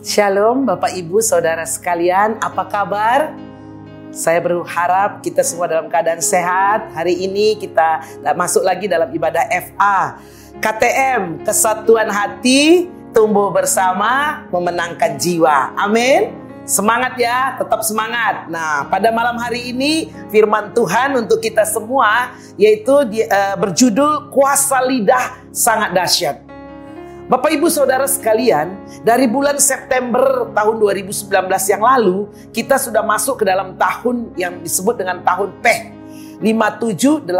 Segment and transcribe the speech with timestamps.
[0.00, 3.36] Shalom Bapak Ibu Saudara sekalian, apa kabar?
[4.08, 6.88] Saya berharap kita semua dalam keadaan sehat.
[6.96, 8.00] Hari ini kita
[8.32, 10.16] masuk lagi dalam ibadah FA.
[10.56, 15.76] KTM, kesatuan hati, tumbuh bersama, memenangkan jiwa.
[15.76, 16.32] Amin.
[16.64, 18.48] Semangat ya, tetap semangat.
[18.48, 24.80] Nah, pada malam hari ini firman Tuhan untuk kita semua yaitu di, uh, berjudul kuasa
[24.80, 26.49] lidah sangat dahsyat.
[27.30, 28.74] Bapak Ibu Saudara sekalian,
[29.06, 31.30] dari bulan September tahun 2019
[31.70, 35.66] yang lalu, kita sudah masuk ke dalam tahun yang disebut dengan tahun P
[36.42, 37.30] 5780.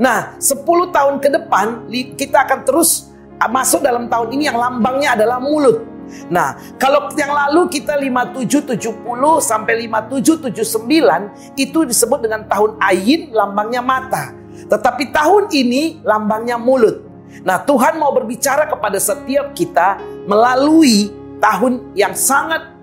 [0.00, 3.12] Nah, 10 tahun ke depan kita akan terus
[3.52, 5.84] masuk dalam tahun ini yang lambangnya adalah mulut.
[6.32, 14.32] Nah, kalau yang lalu kita 5770 sampai 5779 itu disebut dengan tahun Ayin lambangnya mata.
[14.72, 17.07] Tetapi tahun ini lambangnya mulut.
[17.46, 22.74] Nah, Tuhan mau berbicara kepada setiap kita melalui tahun yang sangat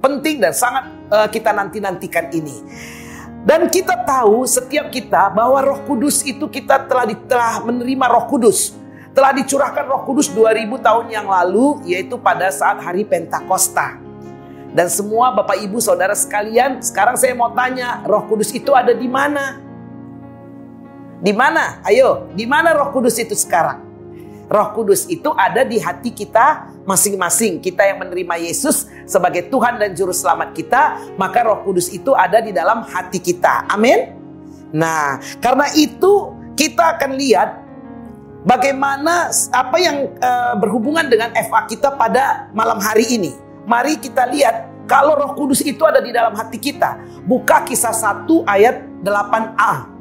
[0.00, 2.56] penting dan sangat uh, kita nanti-nantikan ini.
[3.48, 8.74] Dan kita tahu setiap kita bahwa Roh Kudus itu kita telah, telah menerima Roh Kudus.
[9.14, 13.98] Telah dicurahkan Roh Kudus 2000 tahun yang lalu yaitu pada saat hari Pentakosta.
[14.68, 19.08] Dan semua Bapak Ibu Saudara sekalian, sekarang saya mau tanya, Roh Kudus itu ada di
[19.08, 19.64] mana?
[21.18, 21.80] Di mana?
[21.88, 23.87] Ayo, di mana Roh Kudus itu sekarang?
[24.48, 27.60] Roh Kudus itu ada di hati kita masing-masing.
[27.60, 32.40] Kita yang menerima Yesus sebagai Tuhan dan Juru Selamat kita, maka Roh Kudus itu ada
[32.40, 33.68] di dalam hati kita.
[33.68, 34.16] Amin.
[34.72, 37.60] Nah, karena itu kita akan lihat
[38.48, 43.32] bagaimana apa yang uh, berhubungan dengan FA kita pada malam hari ini.
[43.68, 46.96] Mari kita lihat kalau Roh Kudus itu ada di dalam hati kita.
[47.28, 49.97] Buka kisah 1 ayat 8a.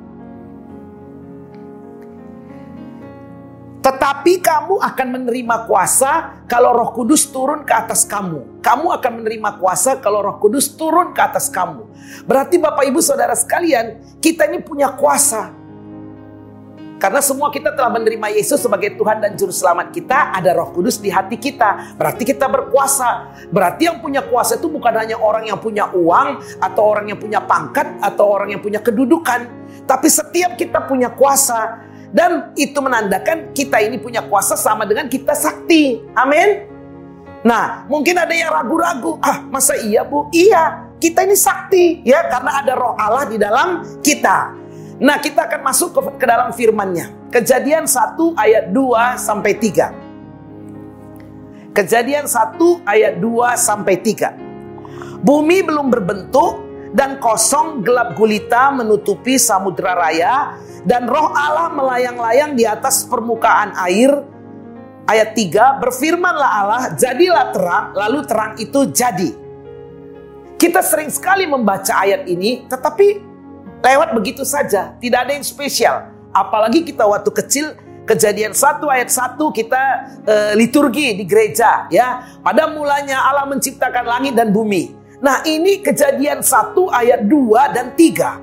[3.88, 8.59] Tetapi kamu akan menerima kuasa kalau Roh Kudus turun ke atas kamu.
[8.59, 11.88] Kamu akan menerima kuasa kalau Roh Kudus turun ke atas kamu.
[12.27, 15.55] Berarti Bapak Ibu Saudara sekalian, kita ini punya kuasa.
[17.00, 21.00] Karena semua kita telah menerima Yesus sebagai Tuhan dan Juru Selamat kita, ada Roh Kudus
[21.00, 21.95] di hati kita.
[21.95, 23.39] Berarti kita berkuasa.
[23.56, 27.39] Berarti yang punya kuasa itu bukan hanya orang yang punya uang, atau orang yang punya
[27.39, 29.47] pangkat, atau orang yang punya kedudukan.
[29.88, 31.87] Tapi setiap kita punya kuasa.
[32.12, 36.00] Dan itu menandakan kita ini punya kuasa sama dengan kita sakti.
[36.16, 36.68] Amin.
[37.44, 39.19] Nah, mungkin ada yang ragu-ragu.
[39.23, 40.28] Ah, masa iya bu?
[40.31, 42.01] Iya, kita ini sakti.
[42.03, 44.51] Ya, karena ada roh Allah di dalam kita.
[44.97, 47.29] Nah, kita akan masuk ke, ke dalam firmannya.
[47.29, 49.94] Kejadian 1 ayat 2 sampai 3.
[51.78, 54.34] Kejadian 1 ayat 2 sampai 3.
[55.22, 60.56] Bumi belum berbentuk dan kosong gelap gulita menutupi samudera raya
[60.88, 64.12] dan roh Allah melayang-layang di atas permukaan air.
[65.08, 69.31] Ayat 3, berfirmanlah Allah, jadilah terang, lalu terang itu jadi.
[70.59, 73.24] Kita sering sekali membaca ayat ini, tetapi
[73.88, 76.12] lewat begitu saja, tidak ada yang spesial.
[76.36, 77.72] Apalagi kita waktu kecil
[78.08, 79.84] Kejadian 1 ayat 1 kita
[80.24, 82.40] e, liturgi di gereja ya.
[82.40, 84.96] Pada mulanya Allah menciptakan langit dan bumi.
[85.17, 88.38] Nah, ini kejadian 1 ayat 2 dan 3.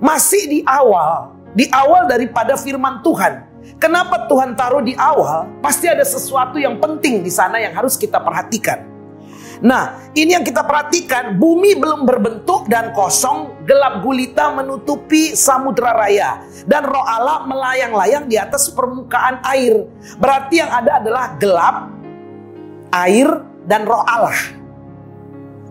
[0.00, 3.46] Masih di awal di awal daripada firman Tuhan.
[3.80, 5.48] Kenapa Tuhan taruh di awal?
[5.64, 8.86] Pasti ada sesuatu yang penting di sana yang harus kita perhatikan.
[9.60, 16.40] Nah, ini yang kita perhatikan, bumi belum berbentuk dan kosong, gelap gulita menutupi samudera raya.
[16.64, 19.84] Dan roh Allah melayang-layang di atas permukaan air.
[20.16, 21.92] Berarti yang ada adalah gelap,
[22.88, 23.28] air,
[23.68, 24.59] dan roh Allah.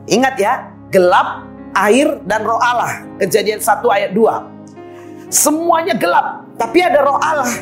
[0.09, 0.53] Ingat ya,
[0.89, 1.45] gelap,
[1.77, 3.05] air, dan roh Allah.
[3.21, 5.29] Kejadian 1 ayat 2.
[5.29, 7.53] Semuanya gelap, tapi ada roh Allah.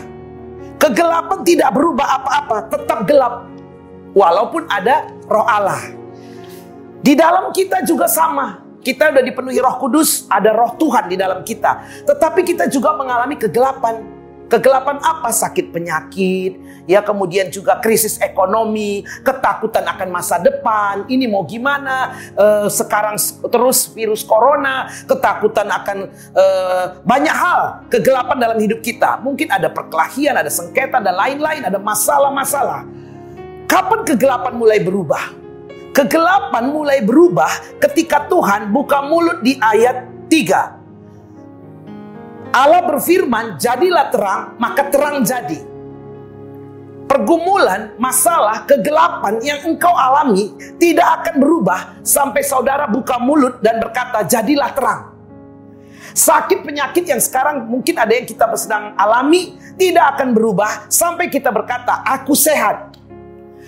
[0.79, 3.51] Kegelapan tidak berubah apa-apa, tetap gelap.
[4.15, 5.91] Walaupun ada roh Allah.
[7.03, 8.63] Di dalam kita juga sama.
[8.79, 11.83] Kita sudah dipenuhi roh kudus, ada roh Tuhan di dalam kita.
[12.07, 14.16] Tetapi kita juga mengalami kegelapan.
[14.47, 15.27] Kegelapan apa?
[15.27, 16.55] Sakit penyakit,
[16.87, 21.03] ya kemudian juga krisis ekonomi, ketakutan akan masa depan.
[21.11, 22.15] Ini mau gimana?
[22.31, 23.19] E, sekarang
[23.51, 26.45] terus virus corona, ketakutan akan e,
[27.03, 29.19] banyak hal kegelapan dalam hidup kita.
[29.19, 32.88] Mungkin ada perkelahian, ada sengketa dan lain-lain, ada masalah-masalah.
[33.67, 35.35] Kapan kegelapan mulai berubah?
[35.91, 37.51] Kegelapan mulai berubah
[37.83, 40.87] ketika Tuhan buka mulut di ayat 3.
[42.51, 45.59] Allah berfirman, jadilah terang, maka terang jadi.
[47.07, 54.27] Pergumulan, masalah, kegelapan yang engkau alami tidak akan berubah sampai saudara buka mulut dan berkata,
[54.27, 55.01] jadilah terang.
[56.17, 61.53] Sakit penyakit yang sekarang mungkin ada yang kita sedang alami tidak akan berubah sampai kita
[61.53, 62.95] berkata, aku sehat.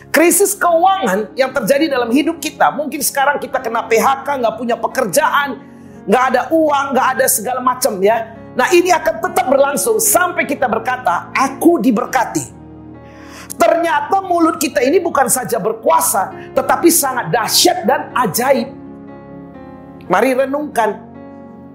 [0.09, 2.73] Krisis keuangan yang terjadi dalam hidup kita.
[2.73, 5.61] Mungkin sekarang kita kena PHK, nggak punya pekerjaan,
[6.09, 8.38] nggak ada uang, nggak ada segala macam ya.
[8.57, 12.57] Nah ini akan tetap berlangsung sampai kita berkata, aku diberkati.
[13.59, 18.71] Ternyata mulut kita ini bukan saja berkuasa, tetapi sangat dahsyat dan ajaib.
[20.07, 21.11] Mari renungkan.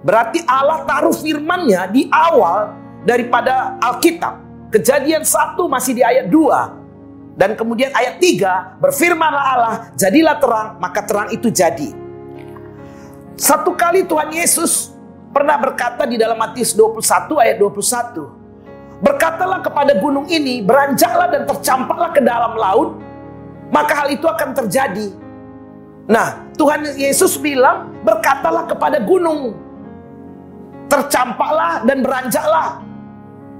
[0.00, 2.72] Berarti Allah taruh firmannya di awal
[3.04, 4.40] daripada Alkitab.
[4.72, 7.38] Kejadian satu masih di ayat 2.
[7.38, 11.90] Dan kemudian ayat 3, berfirmanlah Allah, jadilah terang, maka terang itu jadi.
[13.34, 14.93] Satu kali Tuhan Yesus
[15.34, 19.02] pernah berkata di dalam Matius 21 ayat 21.
[19.02, 23.02] Berkatalah kepada gunung ini, beranjaklah dan tercampaklah ke dalam laut,
[23.74, 25.10] maka hal itu akan terjadi.
[26.06, 29.58] Nah, Tuhan Yesus bilang, berkatalah kepada gunung,
[30.86, 32.80] tercampaklah dan beranjaklah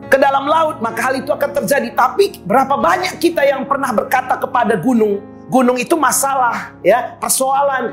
[0.07, 1.91] ke dalam laut, maka hal itu akan terjadi.
[1.93, 5.19] Tapi berapa banyak kita yang pernah berkata kepada gunung,
[5.51, 7.91] gunung itu masalah, ya, persoalan.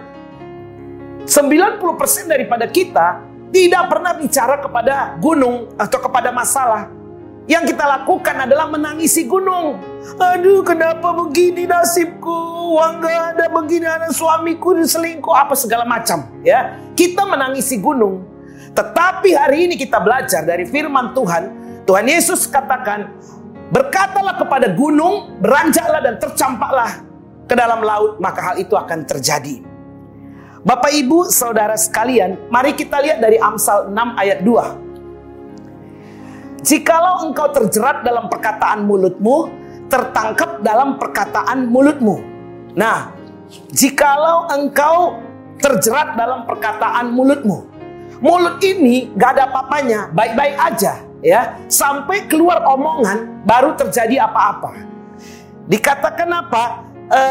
[1.25, 1.81] 90%
[2.30, 6.88] daripada kita tidak pernah bicara kepada gunung atau kepada masalah.
[7.50, 9.75] Yang kita lakukan adalah menangisi gunung.
[10.15, 12.31] Aduh, kenapa begini nasibku?
[12.71, 16.31] Uang gak ada begini, anak suamiku selingkuh, apa segala macam.
[16.48, 18.24] Ya, kita menangisi gunung.
[18.71, 21.62] Tetapi hari ini kita belajar dari firman Tuhan
[21.92, 23.09] Tuhan Yesus katakan,
[23.74, 27.04] berkatalah kepada gunung, beranjaklah dan tercampaklah
[27.50, 29.70] ke dalam laut, maka hal itu akan terjadi.
[30.62, 36.62] Bapak Ibu, Saudara sekalian, mari kita lihat dari Amsal 6 ayat 2.
[36.62, 39.50] Jikalau engkau terjerat dalam perkataan mulutmu,
[39.90, 42.22] tertangkap dalam perkataan mulutmu.
[42.78, 43.10] Nah,
[43.74, 45.18] jikalau engkau
[45.58, 47.66] terjerat dalam perkataan mulutmu.
[48.22, 54.74] Mulut ini gak ada apa-apanya, baik-baik aja ya sampai keluar omongan baru terjadi apa-apa.
[55.69, 56.64] Dikatakan apa?
[57.10, 57.22] E,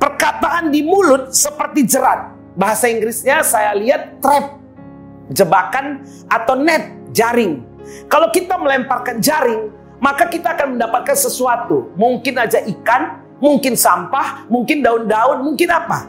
[0.00, 2.32] perkataan di mulut seperti jerat.
[2.56, 4.58] Bahasa Inggrisnya saya lihat trap,
[5.30, 7.62] jebakan atau net, jaring.
[8.08, 9.70] Kalau kita melemparkan jaring,
[10.02, 11.92] maka kita akan mendapatkan sesuatu.
[11.94, 16.08] Mungkin aja ikan, mungkin sampah, mungkin daun-daun, mungkin apa.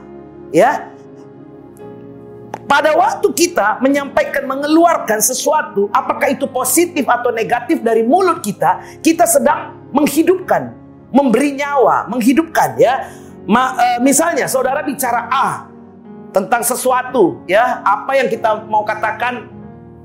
[0.51, 0.91] Ya,
[2.71, 9.27] pada waktu kita menyampaikan, mengeluarkan sesuatu, apakah itu positif atau negatif dari mulut kita, kita
[9.27, 10.71] sedang menghidupkan,
[11.11, 13.11] memberi nyawa, menghidupkan ya.
[13.49, 15.65] Ma, e, misalnya saudara bicara A
[16.29, 19.49] tentang sesuatu ya, apa yang kita mau katakan,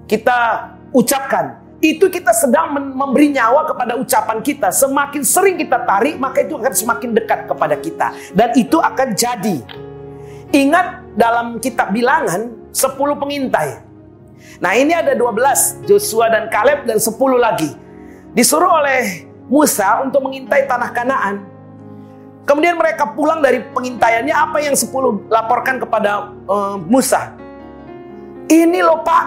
[0.08, 1.64] kita ucapkan.
[1.76, 4.72] Itu kita sedang memberi nyawa kepada ucapan kita.
[4.72, 8.16] Semakin sering kita tarik, maka itu akan semakin dekat kepada kita.
[8.32, 9.60] Dan itu akan jadi.
[10.56, 13.84] Ingat dalam kitab bilangan 10 pengintai.
[14.56, 17.76] Nah ini ada 12, Joshua dan Kaleb dan 10 lagi.
[18.32, 21.55] Disuruh oleh Musa untuk mengintai tanah kanaan.
[22.46, 27.34] Kemudian mereka pulang dari pengintaiannya apa yang 10 laporkan kepada uh, Musa.
[28.46, 29.24] Ini loh Pak,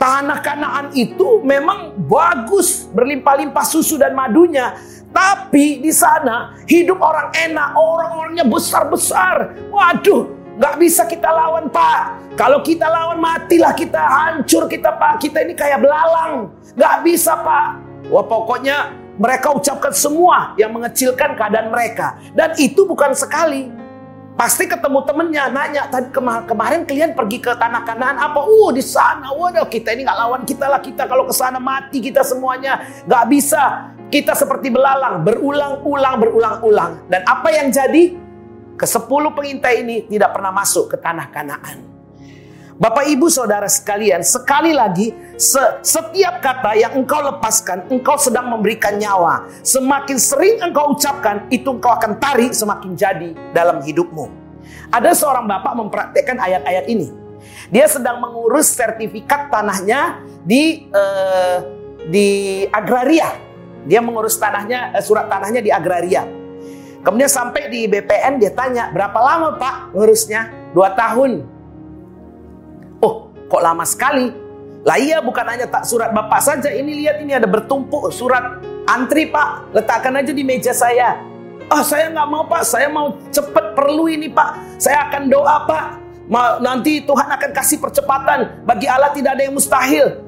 [0.00, 4.72] tanah kanaan itu memang bagus, berlimpah-limpah susu dan madunya.
[5.12, 9.52] Tapi di sana hidup orang enak, orang-orangnya besar-besar.
[9.68, 12.30] Waduh, Gak bisa kita lawan pak.
[12.38, 15.18] Kalau kita lawan matilah kita hancur kita pak.
[15.18, 16.54] Kita ini kayak belalang.
[16.78, 17.82] Gak bisa pak.
[18.06, 22.18] Wah pokoknya mereka ucapkan semua yang mengecilkan keadaan mereka.
[22.34, 23.70] Dan itu bukan sekali.
[24.34, 28.42] Pasti ketemu temennya nanya tadi kemar kemarin kalian pergi ke tanah kanan apa?
[28.42, 32.02] Uh di sana, waduh kita ini nggak lawan kita lah kita kalau ke sana mati
[32.02, 33.94] kita semuanya nggak bisa.
[34.10, 38.26] Kita seperti belalang berulang-ulang berulang-ulang dan apa yang jadi?
[38.74, 41.93] Kesepuluh pengintai ini tidak pernah masuk ke tanah kanaan.
[42.74, 45.14] Bapak ibu saudara sekalian, sekali lagi
[45.78, 49.46] setiap kata yang engkau lepaskan, engkau sedang memberikan nyawa.
[49.62, 54.26] Semakin sering engkau ucapkan, itu engkau akan tarik semakin jadi dalam hidupmu.
[54.90, 57.14] Ada seorang bapak mempraktekkan ayat-ayat ini.
[57.70, 61.62] Dia sedang mengurus sertifikat tanahnya di uh,
[62.10, 63.38] di agraria.
[63.86, 66.26] Dia mengurus tanahnya, uh, surat tanahnya di agraria.
[67.06, 70.74] Kemudian sampai di BPN dia tanya, berapa lama pak ngurusnya?
[70.74, 71.53] Dua tahun.
[73.48, 74.32] Kok lama sekali?
[74.84, 79.32] Lah iya bukan hanya tak surat bapak saja, ini lihat ini ada bertumpuk surat antri
[79.32, 81.16] pak, letakkan aja di meja saya.
[81.72, 85.64] Ah oh, saya nggak mau pak, saya mau cepet perlu ini pak, saya akan doa
[85.64, 85.84] pak.
[86.60, 90.20] Nanti Tuhan akan kasih percepatan, bagi Allah tidak ada yang mustahil.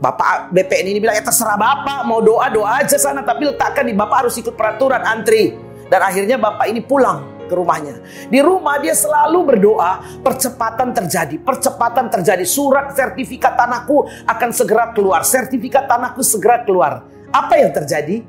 [0.00, 3.96] Bapak BPN ini bilang ya terserah bapak mau doa doa aja sana tapi letakkan di
[3.96, 5.52] bapak harus ikut peraturan antri.
[5.92, 8.00] Dan akhirnya bapak ini pulang ke rumahnya.
[8.28, 12.44] Di rumah dia selalu berdoa, percepatan terjadi, percepatan terjadi.
[12.44, 17.06] Surat sertifikat tanahku akan segera keluar, sertifikat tanahku segera keluar.
[17.30, 18.24] Apa yang terjadi?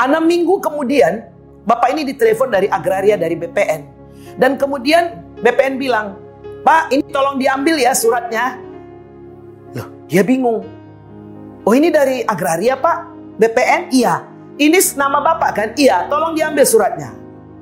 [0.00, 1.28] Enam minggu kemudian,
[1.60, 3.80] Bapak ini ditelepon dari agraria dari BPN.
[4.40, 6.16] Dan kemudian BPN bilang,
[6.64, 8.56] Pak ini tolong diambil ya suratnya.
[9.76, 10.64] Loh, dia bingung.
[11.64, 12.98] Oh ini dari agraria Pak?
[13.36, 13.92] BPN?
[13.92, 14.14] Iya.
[14.60, 15.68] Ini nama Bapak kan?
[15.76, 17.19] Iya, tolong diambil suratnya.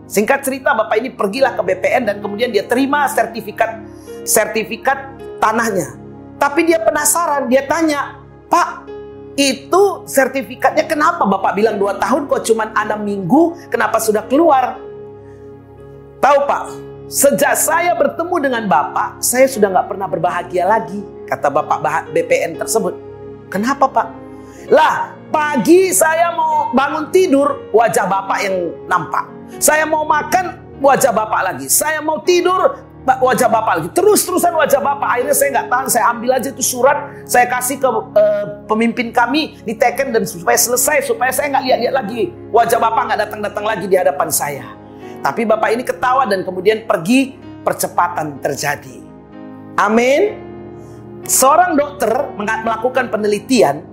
[0.09, 3.85] Singkat cerita Bapak ini pergilah ke BPN dan kemudian dia terima sertifikat
[4.25, 6.01] sertifikat tanahnya.
[6.41, 8.17] Tapi dia penasaran, dia tanya,
[8.49, 8.89] Pak
[9.39, 14.81] itu sertifikatnya kenapa Bapak bilang 2 tahun kok cuma 6 minggu, kenapa sudah keluar?
[16.19, 16.63] Tahu Pak,
[17.07, 20.99] sejak saya bertemu dengan Bapak, saya sudah nggak pernah berbahagia lagi,
[21.31, 22.97] kata Bapak BPN tersebut.
[23.53, 24.09] Kenapa Pak?
[24.73, 28.57] Lah, pagi saya mau bangun tidur, wajah Bapak yang
[28.91, 29.38] nampak.
[29.57, 31.67] Saya mau makan, wajah Bapak lagi.
[31.73, 33.89] Saya mau tidur, wajah bapak lagi.
[33.97, 35.09] Terus-terusan wajah bapak.
[35.09, 39.57] Akhirnya saya nggak tahan, saya ambil aja itu surat, saya kasih ke uh, pemimpin kami
[39.65, 42.21] diteken dan supaya selesai, supaya saya nggak lihat-lihat lagi
[42.53, 44.67] wajah bapak nggak datang-datang lagi di hadapan saya.
[45.25, 47.33] Tapi bapak ini ketawa dan kemudian pergi,
[47.65, 49.01] percepatan terjadi.
[49.81, 50.45] Amin.
[51.25, 53.85] Seorang dokter melakukan penelitian,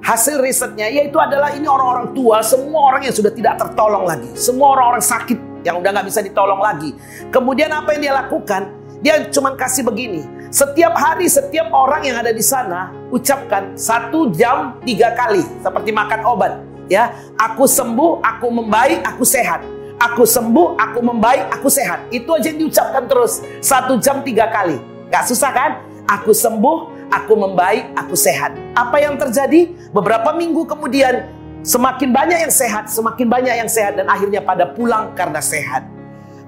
[0.00, 4.76] hasil risetnya yaitu adalah ini orang-orang tua, semua orang yang sudah tidak tertolong lagi, semua
[4.76, 6.96] orang-orang sakit yang udah nggak bisa ditolong lagi.
[7.28, 8.62] Kemudian apa yang dia lakukan?
[9.00, 10.24] Dia cuma kasih begini.
[10.52, 16.20] Setiap hari, setiap orang yang ada di sana ucapkan satu jam tiga kali seperti makan
[16.26, 16.52] obat.
[16.90, 19.62] Ya, aku sembuh, aku membaik, aku sehat.
[20.00, 22.02] Aku sembuh, aku membaik, aku sehat.
[22.10, 24.80] Itu aja yang diucapkan terus satu jam tiga kali.
[25.12, 25.70] Gak susah kan?
[26.10, 28.54] Aku sembuh, aku membaik, aku sehat.
[28.78, 29.70] Apa yang terjadi?
[29.90, 35.12] Beberapa minggu kemudian Semakin banyak yang sehat, semakin banyak yang sehat dan akhirnya pada pulang
[35.12, 35.84] karena sehat.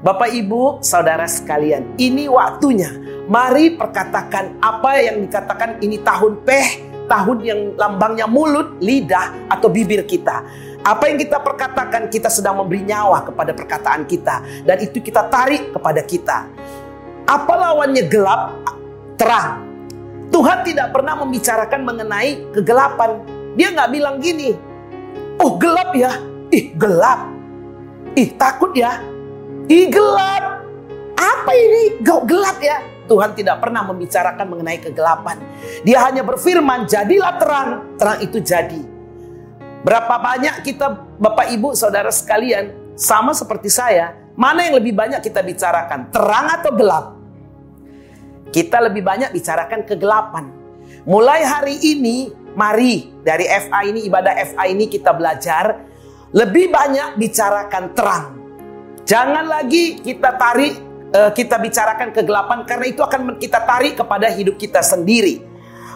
[0.01, 2.89] Bapak Ibu, saudara sekalian, ini waktunya.
[3.29, 6.69] Mari perkatakan apa yang dikatakan ini tahun peh,
[7.13, 10.43] tahun yang lambangnya mulut, lidah, atau bibir kita.
[10.81, 14.65] Apa yang kita perkatakan, kita sedang memberi nyawa kepada perkataan kita.
[14.65, 16.49] Dan itu kita tarik kepada kita.
[17.29, 18.43] Apa lawannya gelap?
[19.21, 19.72] Terang.
[20.33, 23.21] Tuhan tidak pernah membicarakan mengenai kegelapan.
[23.53, 24.57] Dia nggak bilang gini,
[25.43, 26.23] Oh gelap ya?
[26.55, 27.27] Ih gelap.
[28.15, 29.01] Ih takut ya?
[29.67, 30.63] Ih gelap.
[31.19, 31.99] Apa ini?
[32.03, 32.79] Gelap ya?
[33.11, 35.43] Tuhan tidak pernah membicarakan mengenai kegelapan.
[35.83, 37.69] Dia hanya berfirman, jadilah terang.
[37.99, 38.81] Terang itu jadi.
[39.83, 45.43] Berapa banyak kita Bapak Ibu Saudara sekalian sama seperti saya, mana yang lebih banyak kita
[45.43, 46.15] bicarakan?
[46.15, 47.22] Terang atau gelap?
[48.53, 50.53] Kita lebih banyak bicarakan kegelapan.
[51.09, 55.89] Mulai hari ini Mari dari FA ini ibadah FA ini kita belajar
[56.37, 58.25] lebih banyak bicarakan terang.
[59.09, 60.77] Jangan lagi kita tarik
[61.17, 65.41] eh, kita bicarakan kegelapan karena itu akan kita tarik kepada hidup kita sendiri.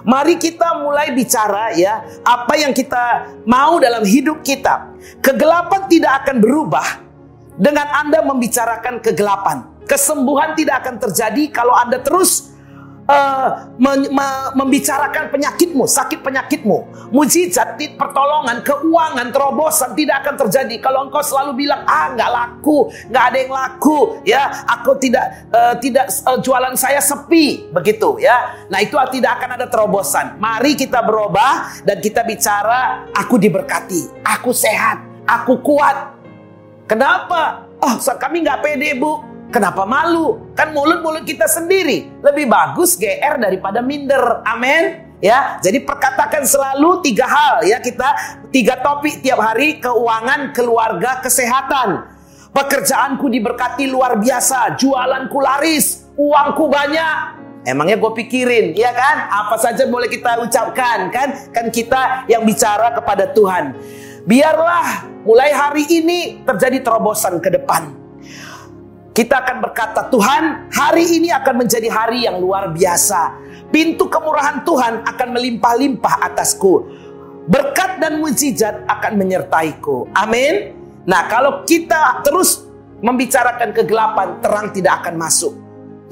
[0.07, 4.97] Mari kita mulai bicara ya apa yang kita mau dalam hidup kita.
[5.21, 6.89] Kegelapan tidak akan berubah
[7.61, 9.76] dengan Anda membicarakan kegelapan.
[9.87, 12.57] Kesembuhan tidak akan terjadi kalau Anda terus
[13.07, 14.27] uh, me, me,
[14.59, 21.83] membicarakan penyakitmu, sakit penyakitmu, mujizat, pertolongan, keuangan, terobosan tidak akan terjadi kalau engkau selalu bilang
[21.87, 27.01] ah nggak laku, nggak ada yang laku, ya aku tidak uh, tidak uh, jualan saya
[27.01, 28.67] sepi begitu ya.
[28.69, 30.37] Nah itu tidak akan ada terobosan.
[30.43, 36.19] Mari kita berubah dan kita bicara aku diberkati, aku sehat, aku kuat.
[36.87, 37.67] Kenapa?
[37.83, 39.36] Oh, kami nggak pede bu.
[39.55, 40.53] Kenapa malu?
[40.59, 42.11] Kan mulut-mulut kita sendiri.
[42.21, 44.43] Lebih bagus GR daripada minder.
[44.43, 45.07] Amin.
[45.17, 48.05] Ya, jadi perkatakan selalu tiga hal ya kita
[48.53, 52.05] tiga topik tiap hari keuangan, keluarga, kesehatan.
[52.53, 57.17] Pekerjaanku diberkati luar biasa, jualanku laris, uangku banyak.
[57.67, 59.27] Emangnya gue pikirin, ya kan?
[59.27, 61.29] Apa saja boleh kita ucapkan, kan?
[61.51, 63.75] Kan kita yang bicara kepada Tuhan.
[64.23, 68.06] Biarlah mulai hari ini terjadi terobosan ke depan.
[69.17, 73.33] Kita akan berkata, Tuhan, hari ini akan menjadi hari yang luar biasa.
[73.73, 76.85] Pintu kemurahan Tuhan akan melimpah-limpah atasku.
[77.49, 80.05] Berkat dan mujizat akan menyertaiku.
[80.13, 80.77] Amin.
[81.09, 82.69] Nah, kalau kita terus
[83.01, 85.57] membicarakan kegelapan, terang tidak akan masuk.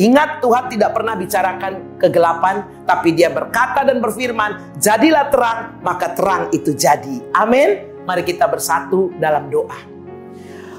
[0.00, 6.48] Ingat Tuhan tidak pernah bicarakan kegelapan, tapi dia berkata dan berfirman, jadilah terang, maka terang
[6.56, 7.20] itu jadi.
[7.36, 7.84] Amin.
[8.08, 9.93] Mari kita bersatu dalam doa.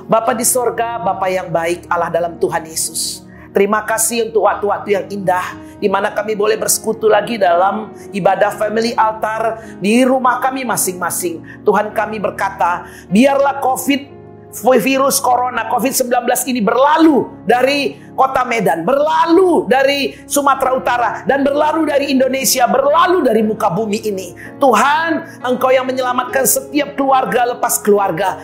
[0.06, 3.26] Bapa di sorga, Bapa yang baik, Allah dalam Tuhan Yesus.
[3.50, 8.94] Terima kasih untuk waktu-waktu yang indah di mana kami boleh bersekutu lagi dalam ibadah family
[8.94, 11.66] altar di rumah kami masing-masing.
[11.66, 14.14] Tuhan kami berkata, biarlah COVID
[14.78, 16.14] virus corona COVID-19
[16.54, 23.44] ini berlalu dari kota Medan, berlalu dari Sumatera Utara, dan berlalu dari Indonesia, berlalu dari
[23.44, 24.34] muka bumi ini.
[24.58, 28.40] Tuhan, Engkau yang menyelamatkan setiap keluarga lepas keluarga.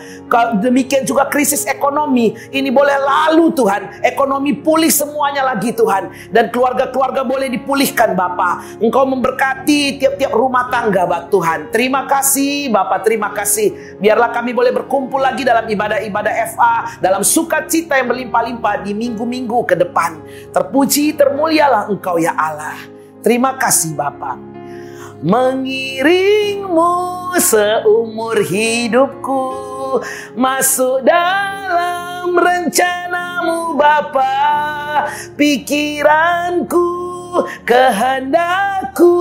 [0.60, 4.04] Demikian juga krisis ekonomi, ini boleh lalu Tuhan.
[4.04, 6.12] Ekonomi pulih semuanya lagi Tuhan.
[6.28, 8.78] Dan keluarga-keluarga boleh dipulihkan Bapak.
[8.78, 11.58] Engkau memberkati tiap-tiap rumah tangga Bapak Tuhan.
[11.72, 13.96] Terima kasih Bapak, terima kasih.
[13.96, 19.78] Biarlah kami boleh berkumpul lagi dalam ibadah-ibadah FA, dalam sukacita yang berlimpah-limpah di minggu-minggu ke
[19.78, 20.20] depan.
[20.50, 22.78] Terpuji, termulialah Engkau ya Allah.
[23.22, 24.38] Terima kasih Bapak.
[25.22, 26.92] Mengiringmu
[27.38, 29.62] seumur hidupku
[30.34, 34.34] masuk dalam rencanamu Bapa
[35.38, 36.90] pikiranku
[37.62, 39.14] kehendakku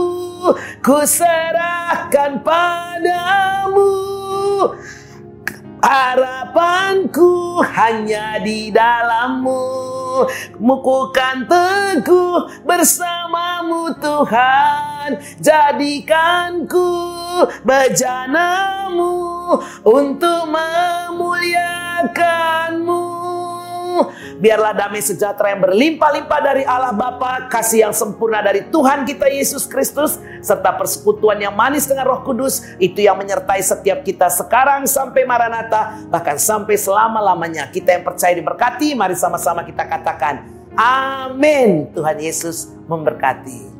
[0.81, 3.93] ku serahkan padamu
[5.81, 9.90] Harapanku hanya di dalammu
[10.61, 15.19] Mukukan teguh bersamamu Tuhan.
[15.41, 16.93] Jadikanku
[17.65, 19.17] bejanamu
[19.83, 23.10] Untuk memuliakanmu
[24.41, 29.69] Biarlah damai sejahtera yang berlimpah-limpah dari Allah Bapa, kasih yang sempurna dari Tuhan kita Yesus
[29.69, 35.23] Kristus, serta persekutuan yang manis dengan Roh Kudus, itu yang menyertai setiap kita sekarang sampai
[35.23, 37.69] Maranatha, bahkan sampai selama-lamanya.
[37.69, 40.43] Kita yang percaya diberkati, mari sama-sama kita katakan,
[40.75, 41.91] Amin.
[41.91, 43.70] Tuhan Yesus memberkati.